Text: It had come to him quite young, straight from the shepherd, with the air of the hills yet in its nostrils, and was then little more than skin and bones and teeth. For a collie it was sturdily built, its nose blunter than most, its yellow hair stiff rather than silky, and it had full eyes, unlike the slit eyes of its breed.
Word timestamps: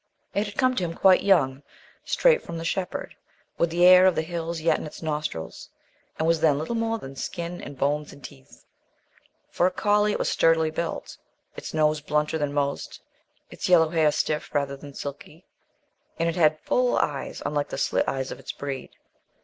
It 0.33 0.47
had 0.47 0.57
come 0.57 0.75
to 0.77 0.83
him 0.83 0.95
quite 0.95 1.21
young, 1.21 1.61
straight 2.03 2.41
from 2.41 2.57
the 2.57 2.65
shepherd, 2.65 3.13
with 3.59 3.69
the 3.69 3.85
air 3.85 4.07
of 4.07 4.15
the 4.15 4.23
hills 4.23 4.59
yet 4.59 4.79
in 4.79 4.87
its 4.87 5.03
nostrils, 5.03 5.69
and 6.17 6.27
was 6.27 6.39
then 6.41 6.57
little 6.57 6.73
more 6.73 6.97
than 6.97 7.15
skin 7.15 7.61
and 7.61 7.77
bones 7.77 8.11
and 8.11 8.23
teeth. 8.23 8.65
For 9.51 9.67
a 9.67 9.71
collie 9.71 10.11
it 10.11 10.17
was 10.17 10.27
sturdily 10.27 10.71
built, 10.71 11.19
its 11.55 11.71
nose 11.71 12.01
blunter 12.01 12.39
than 12.39 12.51
most, 12.51 13.03
its 13.51 13.69
yellow 13.69 13.89
hair 13.89 14.11
stiff 14.11 14.55
rather 14.55 14.75
than 14.75 14.95
silky, 14.95 15.45
and 16.17 16.27
it 16.27 16.35
had 16.35 16.59
full 16.61 16.97
eyes, 16.97 17.43
unlike 17.45 17.69
the 17.69 17.77
slit 17.77 18.07
eyes 18.09 18.31
of 18.31 18.39
its 18.39 18.51
breed. 18.51 18.89